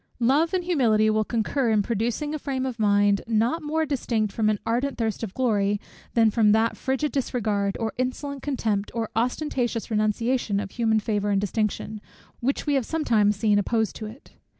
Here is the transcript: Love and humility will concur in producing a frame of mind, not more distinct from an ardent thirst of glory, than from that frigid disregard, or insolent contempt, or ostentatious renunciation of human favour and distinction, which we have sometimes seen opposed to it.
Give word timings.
Love 0.19 0.51
and 0.51 0.63
humility 0.63 1.11
will 1.11 1.23
concur 1.23 1.69
in 1.69 1.83
producing 1.83 2.33
a 2.33 2.39
frame 2.39 2.65
of 2.65 2.79
mind, 2.79 3.21
not 3.27 3.61
more 3.61 3.85
distinct 3.85 4.33
from 4.33 4.49
an 4.49 4.57
ardent 4.65 4.97
thirst 4.97 5.21
of 5.21 5.31
glory, 5.35 5.79
than 6.15 6.31
from 6.31 6.53
that 6.53 6.75
frigid 6.75 7.11
disregard, 7.11 7.77
or 7.79 7.93
insolent 7.99 8.41
contempt, 8.41 8.89
or 8.95 9.11
ostentatious 9.15 9.91
renunciation 9.91 10.59
of 10.59 10.71
human 10.71 10.99
favour 10.99 11.29
and 11.29 11.39
distinction, 11.39 12.01
which 12.39 12.65
we 12.65 12.73
have 12.73 12.83
sometimes 12.83 13.35
seen 13.35 13.59
opposed 13.59 13.95
to 13.95 14.07
it. 14.07 14.31